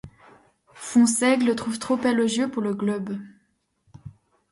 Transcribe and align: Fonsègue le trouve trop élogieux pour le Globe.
Fonsègue 0.73 1.43
le 1.43 1.55
trouve 1.55 1.77
trop 1.77 1.99
élogieux 2.01 2.49
pour 2.49 2.63
le 2.63 2.73
Globe. 2.73 3.19